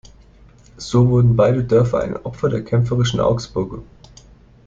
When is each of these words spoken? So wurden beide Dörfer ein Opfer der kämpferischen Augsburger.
So 0.79 1.09
wurden 1.09 1.35
beide 1.35 1.63
Dörfer 1.63 1.99
ein 1.99 2.15
Opfer 2.17 2.49
der 2.49 2.63
kämpferischen 2.63 3.19
Augsburger. 3.19 3.83